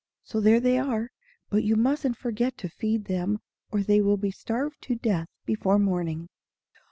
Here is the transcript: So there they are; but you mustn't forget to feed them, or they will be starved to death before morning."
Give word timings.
So 0.23 0.39
there 0.41 0.59
they 0.59 0.79
are; 0.79 1.11
but 1.51 1.63
you 1.63 1.75
mustn't 1.75 2.17
forget 2.17 2.57
to 2.57 2.69
feed 2.69 3.05
them, 3.05 3.37
or 3.71 3.81
they 3.83 4.01
will 4.01 4.17
be 4.17 4.31
starved 4.31 4.81
to 4.85 4.95
death 4.95 5.27
before 5.45 5.77
morning." 5.77 6.27